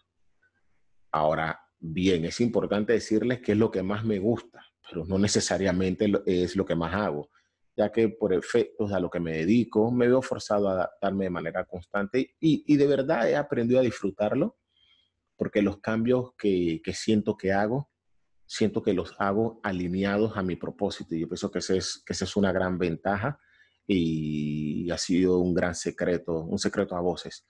Ahora, 1.12 1.60
bien, 1.80 2.24
es 2.26 2.40
importante 2.40 2.94
decirles 2.94 3.42
qué 3.42 3.54
es 3.54 3.58
lo 3.58 3.72
que 3.72 3.82
más 3.82 4.06
me 4.06 4.20
gusta, 4.20 4.64
pero 4.88 5.06
no 5.06 5.18
necesariamente 5.18 6.12
es 6.28 6.56
lo 6.56 6.66
que 6.66 6.76
más 6.76 6.94
hago, 6.94 7.32
ya 7.76 7.92
que 7.92 8.10
por 8.10 8.32
efectos 8.32 8.92
a 8.92 9.00
lo 9.00 9.10
que 9.10 9.20
me 9.20 9.38
dedico, 9.38 9.92
me 9.92 10.08
veo 10.08 10.22
forzado 10.22 10.70
a 10.70 10.74
adaptarme 10.74 11.26
de 11.26 11.32
manera 11.32 11.66
constante 11.66 12.36
y, 12.40 12.78
de 12.78 12.88
verdad 12.88 13.28
he 13.28 13.36
aprendido 13.36 13.80
a 13.80 13.84
disfrutarlo, 13.84 14.60
porque 15.36 15.62
los 15.62 15.80
cambios 15.80 16.32
que, 16.38 16.82
siento 16.94 17.38
que 17.38 17.54
hago 17.54 17.90
siento 18.46 18.84
que 18.84 18.94
los 18.94 19.16
hago 19.20 19.60
alineados 19.64 20.38
a 20.38 20.44
mi 20.44 20.56
propósito 20.56 21.16
y 21.16 21.22
yo 21.22 21.28
pienso 21.28 21.50
que, 21.50 21.60
ese 21.60 21.78
es, 21.78 22.04
que 22.06 22.14
esa 22.14 22.26
es 22.26 22.36
una 22.36 22.52
gran 22.52 22.78
ventaja 22.78 23.40
y 23.88 24.90
ha 24.92 24.98
sido 24.98 25.40
un 25.40 25.54
gran 25.54 25.76
secreto, 25.76 26.44
un 26.44 26.60
secreto 26.60 26.96
a 26.96 27.02
voces. 27.02 27.46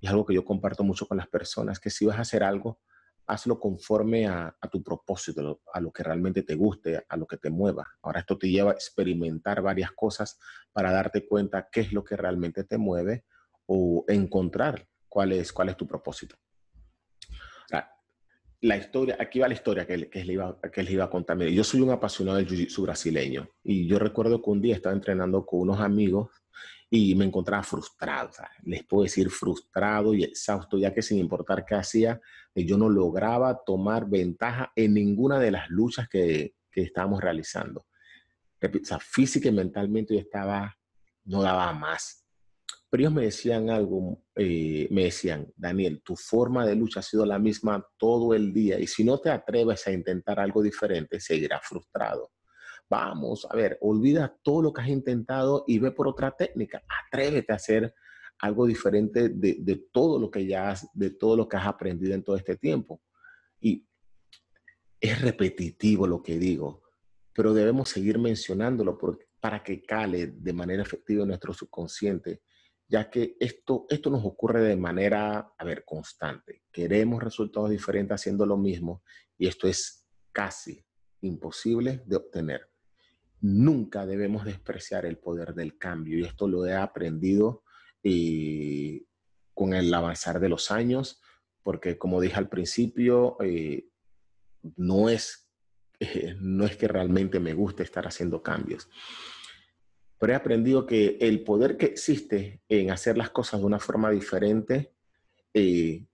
Y 0.00 0.06
es 0.06 0.12
algo 0.12 0.24
que 0.24 0.34
yo 0.34 0.44
comparto 0.44 0.82
mucho 0.82 1.06
con 1.06 1.18
las 1.18 1.28
personas, 1.28 1.78
que 1.78 1.90
si 1.90 2.06
vas 2.06 2.18
a 2.18 2.22
hacer 2.22 2.42
algo, 2.42 2.80
hazlo 3.26 3.58
conforme 3.58 4.26
a, 4.26 4.56
tu 4.70 4.82
propósito, 4.82 5.60
a 5.72 5.80
lo 5.80 5.92
que 5.92 6.02
realmente 6.02 6.42
te 6.42 6.54
guste, 6.54 7.04
a 7.08 7.16
lo 7.16 7.26
que 7.26 7.36
te 7.36 7.50
mueva. 7.50 7.86
Ahora 8.02 8.20
esto 8.20 8.38
te 8.38 8.48
lleva 8.48 8.70
a 8.70 8.74
experimentar 8.74 9.62
varias 9.62 9.90
cosas 9.92 10.38
para 10.72 10.92
darte 10.92 11.26
cuenta 11.26 11.68
qué 11.70 11.80
es 11.80 11.92
lo 11.92 12.04
que 12.04 12.16
realmente 12.16 12.64
te 12.64 12.78
mueve 12.78 13.24
o 13.66 14.04
encontrar 14.08 14.88
cuál 15.08 15.32
es, 15.32 15.52
cuál 15.52 15.70
es 15.70 15.76
tu 15.76 15.86
propósito. 15.86 16.36
La 18.60 18.76
historia, 18.76 19.16
aquí 19.18 19.38
va 19.38 19.48
la 19.48 19.54
historia 19.54 19.86
que, 19.86 20.08
que, 20.08 20.24
les 20.24 20.34
iba, 20.34 20.58
que 20.72 20.82
les 20.82 20.92
iba 20.92 21.04
a 21.04 21.10
contar. 21.10 21.38
Yo 21.38 21.64
soy 21.64 21.80
un 21.80 21.90
apasionado 21.90 22.38
del 22.38 22.46
jiu-jitsu 22.46 22.82
brasileño 22.82 23.48
y 23.62 23.86
yo 23.86 23.98
recuerdo 23.98 24.42
que 24.42 24.50
un 24.50 24.60
día 24.60 24.74
estaba 24.74 24.94
entrenando 24.94 25.44
con 25.44 25.60
unos 25.60 25.80
amigos 25.80 26.30
y 26.88 27.14
me 27.14 27.24
encontraba 27.24 27.62
frustrado, 27.62 28.30
les 28.62 28.84
puedo 28.84 29.02
decir 29.02 29.28
frustrado 29.28 30.14
y 30.14 30.22
exhausto, 30.22 30.78
ya 30.78 30.94
que 30.94 31.02
sin 31.02 31.18
importar 31.18 31.64
qué 31.64 31.74
hacía, 31.74 32.20
eh, 32.54 32.64
yo 32.64 32.78
no 32.78 32.88
lograba 32.88 33.64
tomar 33.64 34.08
ventaja 34.08 34.72
en 34.76 34.94
ninguna 34.94 35.40
de 35.40 35.50
las 35.50 35.68
luchas 35.68 36.08
que, 36.08 36.54
que 36.70 36.82
estábamos 36.82 37.20
realizando. 37.20 37.86
O 38.62 38.98
física 39.00 39.48
y 39.48 39.52
mentalmente 39.52 40.14
yo 40.14 40.20
estaba, 40.20 40.76
no 41.24 41.42
daba 41.42 41.72
más. 41.72 42.25
Ellos 43.00 43.12
me 43.12 43.22
decían 43.22 43.70
algo, 43.70 44.22
eh, 44.34 44.88
me 44.90 45.04
decían, 45.04 45.52
Daniel, 45.56 46.02
tu 46.02 46.16
forma 46.16 46.66
de 46.66 46.76
lucha 46.76 47.00
ha 47.00 47.02
sido 47.02 47.26
la 47.26 47.38
misma 47.38 47.86
todo 47.96 48.34
el 48.34 48.52
día 48.52 48.78
y 48.78 48.86
si 48.86 49.04
no 49.04 49.18
te 49.18 49.30
atreves 49.30 49.86
a 49.86 49.92
intentar 49.92 50.40
algo 50.40 50.62
diferente, 50.62 51.20
seguirás 51.20 51.62
frustrado. 51.64 52.32
Vamos, 52.88 53.46
a 53.50 53.56
ver, 53.56 53.78
olvida 53.80 54.36
todo 54.42 54.62
lo 54.62 54.72
que 54.72 54.82
has 54.82 54.88
intentado 54.88 55.64
y 55.66 55.78
ve 55.78 55.90
por 55.90 56.06
otra 56.06 56.30
técnica. 56.30 56.82
Atrévete 57.06 57.52
a 57.52 57.56
hacer 57.56 57.94
algo 58.38 58.66
diferente 58.66 59.28
de, 59.28 59.88
todo 59.92 60.18
lo 60.18 60.30
que 60.30 60.46
ya 60.46 60.70
has, 60.70 60.88
de 60.92 61.10
todo 61.10 61.36
lo 61.36 61.48
que 61.48 61.56
has 61.56 61.66
aprendido 61.66 62.14
en 62.14 62.22
todo 62.22 62.36
este 62.36 62.56
tiempo. 62.56 63.02
Y 63.60 63.86
es 65.00 65.20
repetitivo 65.20 66.06
lo 66.06 66.22
que 66.22 66.38
digo, 66.38 66.82
pero 67.32 67.52
debemos 67.52 67.88
seguir 67.88 68.18
mencionándolo 68.18 68.98
para 69.40 69.62
que 69.62 69.82
cale 69.82 70.28
de 70.28 70.52
manera 70.52 70.82
efectiva 70.82 71.22
en 71.22 71.28
nuestro 71.28 71.52
subconsciente, 71.52 72.42
ya 72.88 73.10
que 73.10 73.36
esto, 73.40 73.86
esto 73.88 74.10
nos 74.10 74.24
ocurre 74.24 74.62
de 74.62 74.76
manera, 74.76 75.52
a 75.56 75.64
ver, 75.64 75.84
constante. 75.84 76.62
Queremos 76.70 77.22
resultados 77.22 77.70
diferentes 77.70 78.14
haciendo 78.14 78.46
lo 78.46 78.56
mismo 78.56 79.02
y 79.36 79.46
esto 79.48 79.66
es 79.68 80.06
casi 80.32 80.84
imposible 81.20 82.02
de 82.06 82.16
obtener 82.16 82.70
nunca 83.40 84.06
debemos 84.06 84.44
despreciar 84.44 85.06
el 85.06 85.18
poder 85.18 85.54
del 85.54 85.78
cambio. 85.78 86.18
Y 86.18 86.24
esto 86.24 86.48
lo 86.48 86.66
he 86.66 86.74
aprendido 86.74 87.62
eh, 88.02 89.04
con 89.54 89.74
el 89.74 89.92
avanzar 89.92 90.40
de 90.40 90.48
los 90.48 90.70
años, 90.70 91.20
porque 91.62 91.98
como 91.98 92.20
dije 92.20 92.36
al 92.36 92.48
principio, 92.48 93.36
eh, 93.40 93.88
no, 94.76 95.08
es, 95.08 95.50
no 96.40 96.64
es 96.66 96.76
que 96.76 96.88
realmente 96.88 97.40
me 97.40 97.54
guste 97.54 97.82
estar 97.82 98.06
haciendo 98.06 98.42
cambios. 98.42 98.88
Pero 100.18 100.32
he 100.32 100.36
aprendido 100.36 100.86
que 100.86 101.18
el 101.20 101.44
poder 101.44 101.76
que 101.76 101.86
existe 101.86 102.62
en 102.68 102.90
hacer 102.90 103.18
las 103.18 103.30
cosas 103.30 103.60
de 103.60 103.66
una 103.66 103.78
forma 103.78 104.10
diferente 104.10 104.92
eh, 105.52 106.06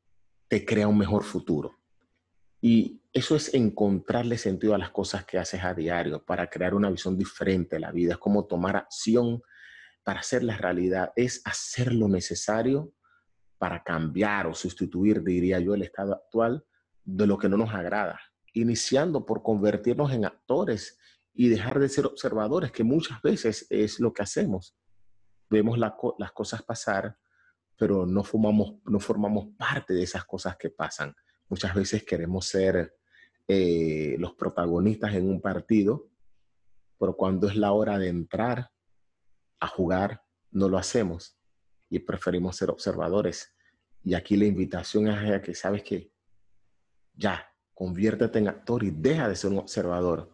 te 0.49 0.65
crea 0.65 0.89
un 0.89 0.99
mejor 0.99 1.25
futuro. 1.25 1.79
Y 2.61 3.01
eso 3.13 3.37
es 3.37 3.53
encontrarle 3.55 4.39
sentido 4.39 4.75
a 4.75 4.79
las 4.79 4.91
cosas 4.91 5.25
que 5.25 5.39
haces 5.39 5.63
a 5.65 5.75
diario 5.75 6.25
para 6.25 6.49
crear 6.49 6.75
una 6.75 6.91
visión 6.91 7.19
diferente 7.19 7.77
de 7.77 7.81
la 7.81 7.93
vida. 7.93 8.13
Es 8.13 8.19
como 8.19 8.47
tomar 8.47 8.77
acción 8.77 9.43
para 10.05 10.21
hacer 10.21 10.43
la 10.43 10.57
realidad. 10.57 11.13
Es 11.17 11.43
hacer 11.45 11.93
lo 11.93 12.09
necesario 12.09 12.93
para 13.59 13.83
cambiar 13.83 14.47
o 14.47 14.55
sustituir, 14.55 15.23
diría 15.23 15.61
yo, 15.61 15.75
el 15.75 15.83
estado 15.83 16.15
actual 16.15 16.65
de 17.05 17.27
lo 17.27 17.39
que 17.39 17.49
no 17.49 17.57
nos 17.57 17.75
agrada. 17.75 18.21
Iniciando 18.55 19.27
por 19.27 19.43
convertirnos 19.43 20.13
en 20.13 20.25
actores 20.25 20.99
y 21.35 21.49
dejar 21.49 21.79
de 21.79 21.89
ser 21.89 22.07
observadores, 22.07 22.73
que 22.73 22.85
muchas 22.85 23.21
veces 23.23 23.67
es 23.71 24.01
lo 24.01 24.13
que 24.13 24.23
hacemos. 24.23 24.77
Vemos 25.49 25.79
las 25.79 26.33
cosas 26.33 26.63
pasar, 26.63 27.19
pero 27.77 28.07
no 28.07 28.23
formamos, 28.23 28.77
no 28.85 29.01
formamos 29.01 29.49
parte 29.57 29.95
de 29.95 30.03
esas 30.03 30.25
cosas 30.25 30.57
que 30.57 30.71
pasan. 30.71 31.15
Muchas 31.49 31.75
veces 31.75 32.05
queremos 32.05 32.47
ser 32.47 32.95
eh, 33.49 34.17
los 34.19 34.35
protagonistas 34.35 35.15
en 35.15 35.29
un 35.29 35.41
partido, 35.41 36.09
pero 36.99 37.17
cuando 37.17 37.49
es 37.49 37.57
la 37.57 37.73
hora 37.73 37.99
de 37.99 38.09
entrar 38.09 38.71
a 39.59 39.67
jugar, 39.67 40.23
no 40.51 40.69
lo 40.69 40.79
hacemos 40.79 41.39
y 41.89 41.99
preferimos 41.99 42.57
ser 42.57 42.71
observadores. 42.71 43.55
Y 44.05 44.15
aquí 44.15 44.37
la 44.37 44.47
invitación 44.47 45.09
es 45.09 45.31
a 45.31 45.43
que 45.43 45.55
sabes 45.55 45.83
que 45.83 46.13
ya, 47.15 47.47
conviértete 47.75 48.39
en 48.39 48.49
actor 48.49 48.83
y 48.85 48.91
deja 48.91 49.29
de 49.29 49.37
ser 49.37 49.51
un 49.51 49.59
observador. 49.59 50.32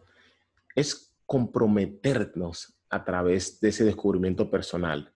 Es 0.79 1.13
comprometernos 1.25 2.79
a 2.89 3.03
través 3.03 3.59
de 3.59 3.67
ese 3.67 3.83
descubrimiento 3.83 4.49
personal, 4.49 5.13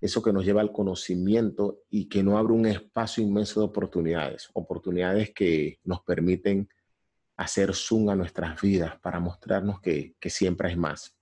eso 0.00 0.22
que 0.22 0.32
nos 0.32 0.46
lleva 0.46 0.62
al 0.62 0.72
conocimiento 0.72 1.82
y 1.90 2.08
que 2.08 2.22
no 2.22 2.38
abre 2.38 2.54
un 2.54 2.64
espacio 2.64 3.22
inmenso 3.22 3.60
de 3.60 3.66
oportunidades, 3.66 4.48
oportunidades 4.54 5.32
que 5.34 5.78
nos 5.84 6.00
permiten 6.00 6.70
hacer 7.36 7.74
zoom 7.74 8.08
a 8.08 8.16
nuestras 8.16 8.58
vidas 8.62 8.98
para 9.02 9.20
mostrarnos 9.20 9.78
que, 9.82 10.16
siempre 10.24 10.70
hay 10.70 10.76
más. 10.76 11.14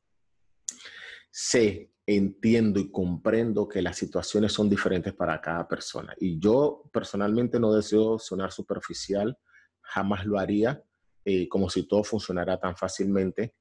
Sé, 1.29 1.91
entiendo 2.07 2.79
y 2.79 2.93
comprendo 2.93 3.67
que 3.67 3.83
las 3.83 3.97
situaciones 3.99 4.53
son 4.53 4.71
diferentes 4.71 5.13
para 5.13 5.41
cada 5.41 5.67
persona. 5.67 6.15
Y 6.21 6.39
yo 6.39 6.85
personalmente 6.93 7.59
no 7.59 7.73
deseo 7.73 8.17
sonar 8.21 8.53
superficial, 8.53 9.37
jamás 9.81 10.25
lo 10.25 10.39
haría, 10.39 10.83
eh, 11.29 11.49
como 11.49 11.69
si 11.69 11.89
todo 11.89 12.05
funcionara 12.05 12.57
tan 12.57 12.77
fácilmente, 12.77 13.57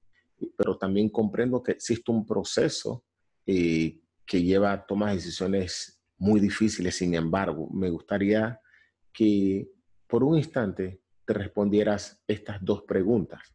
pero 0.55 0.77
también 0.77 1.10
comprendo 1.10 1.63
que 1.63 1.72
existe 1.72 2.12
un 2.12 2.24
proceso 2.24 3.03
eh, 3.43 4.00
que 4.24 4.43
lleva 4.43 4.72
a 4.72 4.86
tomar 4.86 5.15
decisiones 5.15 6.00
muy 6.19 6.39
difíciles. 6.39 6.95
Sin 6.95 7.15
embargo, 7.15 7.67
me 7.72 7.89
gustaría 7.89 8.62
que 9.12 9.67
por 10.05 10.24
un 10.24 10.38
instante 10.38 11.01
te 11.25 11.34
respondieras 11.34 12.22
estas 12.27 12.63
dos 12.63 12.84
preguntas. 12.84 13.51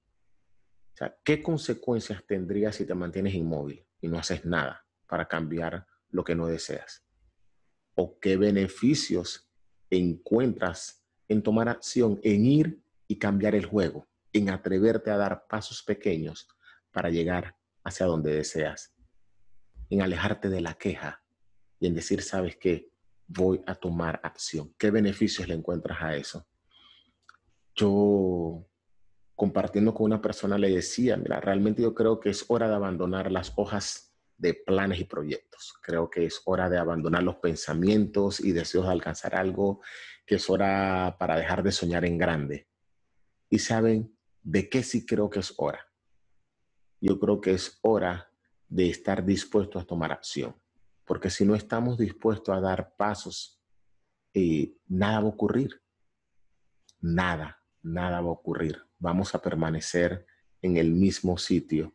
¿qué 1.24 1.40
consecuencias 1.40 2.22
tendrías 2.26 2.74
si 2.74 2.84
te 2.84 2.94
mantienes 2.94 3.34
inmóvil 3.34 3.86
y 4.00 4.08
no 4.08 4.18
haces 4.18 4.44
nada 4.44 4.84
para 5.06 5.28
cambiar 5.28 5.86
lo 6.10 6.24
que 6.24 6.34
no 6.34 6.48
deseas? 6.48 7.06
¿O 7.94 8.18
qué 8.18 8.36
beneficios 8.36 9.48
encuentras 9.88 11.06
en 11.28 11.44
tomar 11.44 11.68
acción, 11.68 12.18
en 12.24 12.44
ir 12.44 12.82
y 13.10 13.18
cambiar 13.18 13.54
el 13.54 13.66
juego, 13.66 14.08
en 14.32 14.50
atreverte 14.50 15.10
a 15.10 15.16
dar 15.16 15.46
pasos 15.48 15.82
pequeños 15.82 16.48
para 16.92 17.10
llegar 17.10 17.56
hacia 17.84 18.06
donde 18.06 18.32
deseas? 18.32 18.94
En 19.88 20.02
alejarte 20.02 20.48
de 20.48 20.60
la 20.60 20.74
queja 20.74 21.22
y 21.78 21.86
en 21.88 21.94
decir, 21.94 22.22
¿sabes 22.22 22.56
qué? 22.56 22.90
Voy 23.26 23.62
a 23.66 23.74
tomar 23.74 24.20
acción. 24.22 24.74
¿Qué 24.78 24.90
beneficios 24.90 25.48
le 25.48 25.54
encuentras 25.54 26.00
a 26.00 26.14
eso? 26.14 26.46
yo 27.80 28.66
compartiendo 29.34 29.94
con 29.94 30.04
una 30.06 30.20
persona 30.20 30.58
le 30.58 30.70
decía, 30.70 31.16
mira, 31.16 31.40
realmente 31.40 31.82
yo 31.82 31.94
creo 31.94 32.20
que 32.20 32.30
es 32.30 32.44
hora 32.48 32.68
de 32.68 32.74
abandonar 32.74 33.32
las 33.32 33.52
hojas 33.56 34.14
de 34.36 34.54
planes 34.54 35.00
y 35.00 35.04
proyectos. 35.04 35.74
Creo 35.82 36.10
que 36.10 36.26
es 36.26 36.42
hora 36.44 36.68
de 36.68 36.78
abandonar 36.78 37.22
los 37.22 37.36
pensamientos 37.36 38.40
y 38.40 38.52
deseos 38.52 38.86
de 38.86 38.92
alcanzar 38.92 39.34
algo, 39.34 39.80
que 40.26 40.34
es 40.34 40.50
hora 40.50 41.16
para 41.18 41.36
dejar 41.36 41.62
de 41.62 41.72
soñar 41.72 42.04
en 42.04 42.18
grande. 42.18 42.68
Y 43.50 43.58
saben 43.58 44.16
de 44.42 44.70
qué 44.70 44.82
sí 44.82 45.04
creo 45.04 45.28
que 45.28 45.40
es 45.40 45.52
hora. 45.58 45.86
Yo 47.00 47.20
creo 47.20 47.40
que 47.40 47.52
es 47.52 47.78
hora 47.82 48.30
de 48.68 48.88
estar 48.88 49.24
dispuestos 49.24 49.82
a 49.82 49.86
tomar 49.86 50.12
acción. 50.12 50.56
Porque 51.04 51.28
si 51.28 51.44
no 51.44 51.54
estamos 51.54 51.98
dispuestos 51.98 52.56
a 52.56 52.60
dar 52.60 52.94
pasos, 52.96 53.60
eh, 54.32 54.76
nada 54.86 55.20
va 55.20 55.26
a 55.26 55.30
ocurrir. 55.30 55.82
Nada 57.00 57.60
nada 57.82 58.20
va 58.20 58.28
a 58.28 58.32
ocurrir. 58.32 58.82
Vamos 58.98 59.34
a 59.34 59.40
permanecer 59.40 60.26
en 60.62 60.76
el 60.76 60.92
mismo 60.92 61.38
sitio. 61.38 61.94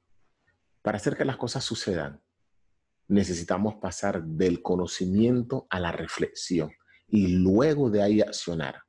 Para 0.81 0.97
hacer 0.97 1.15
que 1.15 1.25
las 1.25 1.37
cosas 1.37 1.63
sucedan, 1.63 2.21
necesitamos 3.07 3.75
pasar 3.75 4.23
del 4.23 4.61
conocimiento 4.61 5.67
a 5.69 5.79
la 5.79 5.91
reflexión 5.91 6.71
y 7.07 7.27
luego 7.27 7.89
de 7.89 8.01
ahí 8.01 8.21
accionar. 8.21 8.81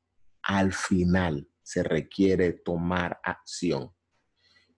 Al 0.42 0.72
final 0.72 1.48
se 1.66 1.82
requiere 1.82 2.52
tomar 2.52 3.18
acción. 3.24 3.90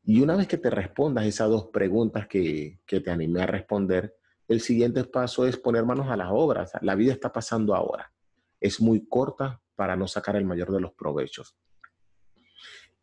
Y 0.03 0.23
una 0.23 0.37
vez 0.37 0.49
que 0.49 0.57
te 0.57 0.71
respondas 0.71 1.27
esas 1.27 1.51
dos 1.51 1.67
preguntas 1.67 2.27
que, 2.27 2.81
que 2.87 3.01
te 3.01 3.11
animé 3.11 3.43
a 3.43 3.47
responder, 3.47 4.17
el 4.49 4.63
siguiente 4.63 5.05
paso 5.05 5.47
es 5.47 5.59
poner 5.59 5.85
manos 5.85 6.09
a 6.09 6.17
las 6.17 6.31
obras. 6.31 6.73
La 6.81 6.95
vida 6.95 7.13
está 7.13 7.31
pasando 7.31 7.75
ahora. 7.75 8.11
Es 8.59 8.81
muy 8.81 9.07
corta 9.07 9.61
para 9.77 9.97
no 9.97 10.09
sacar 10.09 10.37
el 10.37 10.47
mayor 10.47 10.73
de 10.73 10.81
los 10.81 10.95
provechos. 10.95 11.59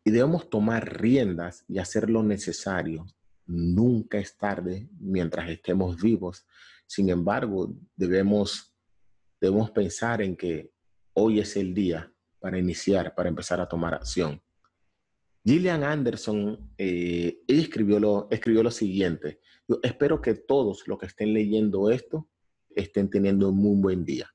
Y 0.02 0.10
debemos 0.10 0.50
tomar 0.50 1.00
riendas 1.00 1.64
y 1.68 1.78
hacer 1.78 2.10
lo 2.10 2.24
necesario. 2.24 3.06
Nunca 3.46 4.18
es 4.18 4.36
tarde 4.36 4.88
mientras 4.98 5.48
estemos 5.48 6.02
vivos. 6.02 6.44
Sin 6.88 7.08
embargo, 7.08 7.72
debemos, 7.94 8.74
debemos 9.40 9.70
pensar 9.70 10.22
en 10.22 10.36
que 10.36 10.72
hoy 11.12 11.38
es 11.38 11.56
el 11.56 11.72
día 11.72 12.12
para 12.46 12.60
iniciar, 12.60 13.12
para 13.12 13.28
empezar 13.28 13.60
a 13.60 13.66
tomar 13.66 13.92
acción. 13.92 14.40
Gillian 15.44 15.82
Anderson, 15.82 16.72
eh, 16.78 17.42
escribió, 17.48 17.98
lo, 17.98 18.70
siguiente. 18.70 19.40
Espero 19.82 20.22
que 20.22 20.34
todos 20.34 20.86
los 20.86 20.96
que 20.96 21.06
estén 21.06 21.34
leyendo 21.34 21.90
esto 21.90 22.30
estén 22.70 23.10
teniendo 23.10 23.48
un 23.48 23.56
muy 23.56 23.82
buen 23.82 24.04
día. 24.04 24.32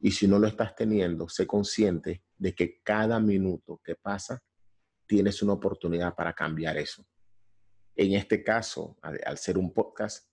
Y 0.00 0.10
si 0.10 0.26
no 0.26 0.40
lo 0.40 0.48
estás 0.48 0.74
teniendo, 0.74 1.28
sé 1.28 1.46
consciente 1.46 2.24
de 2.36 2.52
que 2.52 2.80
cada 2.82 3.20
minuto 3.20 3.80
que 3.84 3.94
pasa 3.94 4.42
tienes 5.06 5.40
una 5.40 5.52
oportunidad 5.52 6.16
para 6.16 6.32
cambiar 6.32 6.78
eso. 6.78 7.06
En 7.94 8.14
este 8.14 8.42
caso, 8.42 8.98
al, 9.02 9.38
ser 9.38 9.56
un 9.56 9.72
podcast, 9.72 10.28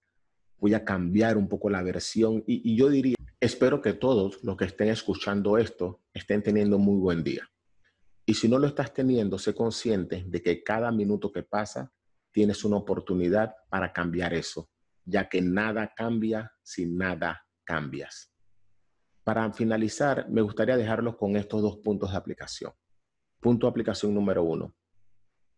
voy 0.58 0.74
a 0.74 0.84
cambiar 0.84 1.38
un 1.38 1.48
poco 1.48 1.70
la 1.70 1.84
versión 1.84 2.44
y 2.48 2.76
yo 2.76 2.90
diría, 2.90 3.17
espero 3.40 3.82
que 3.82 3.94
todos 3.94 4.44
los 4.44 4.58
que 4.58 4.66
estén 4.66 4.90
escuchando 4.90 5.58
esto 5.58 6.02
estén 6.14 6.42
teniendo 6.42 6.78
un 6.78 6.84
muy 6.84 7.00
buen 7.00 7.24
día. 7.24 7.50
Y 8.26 8.34
si 8.34 8.50
no 8.50 8.60
lo 8.60 8.68
estás 8.68 8.94
teniendo, 8.94 9.38
sé 9.38 9.54
consciente 9.54 10.24
de 10.28 10.42
que 10.42 10.64
cada 10.64 10.92
minuto 10.92 11.32
que 11.32 11.44
pasa 11.44 11.94
tienes 12.32 12.64
una 12.66 12.78
oportunidad 12.78 13.56
para 13.70 13.94
cambiar 13.94 14.34
eso, 14.34 14.70
ya 15.06 15.30
que 15.30 15.42
nada 15.42 15.94
cambia 15.96 16.52
si 16.62 16.86
nada 16.86 17.46
cambias. 17.64 18.34
Para 19.24 19.52
finalizar, 19.54 20.30
me 20.30 20.42
gustaría 20.42 20.78
dejarlos 20.78 21.16
con 21.18 21.36
estos 21.36 21.62
dos 21.62 21.78
puntos 21.78 22.12
de 22.12 22.18
aplicación. 22.18 22.74
Punto 23.40 23.68
de 23.68 23.72
aplicación 23.72 24.14
número 24.14 24.44
uno. 24.44 24.76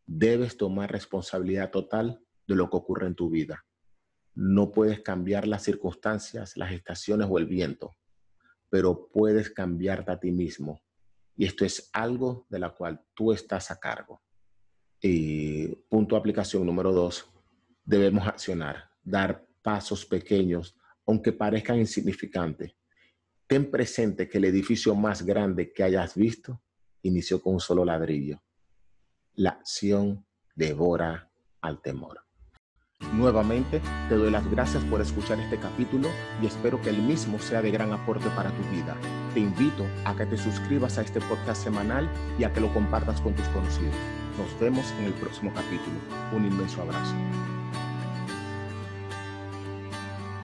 Debes 0.06 0.58
tomar 0.58 0.92
responsabilidad 0.92 1.72
total 1.72 2.24
de 2.48 2.56
lo 2.56 2.70
que 2.70 2.78
ocurre 2.78 3.08
en 3.08 3.16
tu 3.16 3.30
vida. 3.30 3.64
No 4.42 4.72
puedes 4.72 5.02
cambiar 5.02 5.50
las 5.50 5.64
circunstancias, 5.64 6.56
las 6.56 6.72
estaciones 6.72 7.28
o 7.30 7.38
el 7.40 7.46
viento, 7.46 7.98
pero 8.70 9.10
puedes 9.12 9.50
cambiarte 9.50 10.14
a 10.14 10.20
ti 10.22 10.32
mismo. 10.32 10.82
Y 11.36 11.44
esto 11.44 11.66
es 11.66 11.90
algo 11.92 12.48
de 12.48 12.60
la 12.60 12.70
cual 12.70 13.04
tú 13.14 13.34
estás 13.34 13.70
a 13.70 13.78
cargo. 13.82 14.22
Y 15.02 15.68
punto 15.90 16.16
de 16.16 16.20
aplicación 16.20 16.66
número 16.66 16.94
dos. 16.94 17.30
Debemos 17.84 18.26
accionar, 18.30 18.90
dar 19.04 19.46
pasos 19.62 20.06
pequeños, 20.06 20.74
aunque 21.06 21.34
parezcan 21.34 21.78
insignificantes. 21.78 22.78
Ten 23.46 23.70
presente 23.70 24.30
que 24.30 24.38
el 24.38 24.46
edificio 24.46 24.96
más 24.96 25.22
grande 25.22 25.74
que 25.74 25.84
hayas 25.84 26.16
visto 26.16 26.64
inició 27.02 27.42
con 27.42 27.56
un 27.56 27.60
solo 27.60 27.84
ladrillo. 27.84 28.42
La 29.34 29.50
acción 29.50 30.26
devora 30.56 31.30
al 31.60 31.82
temor. 31.82 32.29
Nuevamente, 33.14 33.82
te 34.08 34.16
doy 34.16 34.30
las 34.30 34.50
gracias 34.50 34.84
por 34.84 35.02
escuchar 35.02 35.40
este 35.40 35.58
capítulo 35.58 36.10
y 36.42 36.46
espero 36.46 36.82
que 36.82 36.90
el 36.90 37.02
mismo 37.02 37.40
sea 37.40 37.62
de 37.62 37.72
gran 37.72 37.92
aporte 37.92 38.30
para 38.30 38.52
tu 38.52 38.64
vida. 38.70 38.96
Te 39.34 39.40
invito 39.40 39.86
a 40.06 40.16
que 40.16 40.26
te 40.26 40.38
suscribas 40.38 40.98
a 40.98 41.02
este 41.02 41.20
podcast 41.22 41.64
semanal 41.64 42.10
y 42.38 42.44
a 42.44 42.54
que 42.54 42.62
lo 42.62 42.74
compartas 42.74 43.20
con 43.22 43.34
tus 43.34 43.48
conocidos. 43.48 43.96
Nos 44.38 44.60
vemos 44.60 44.86
en 45.00 45.06
el 45.06 45.14
próximo 45.14 45.52
capítulo. 45.54 45.98
Un 46.34 46.46
inmenso 46.46 46.82
abrazo. 46.82 47.16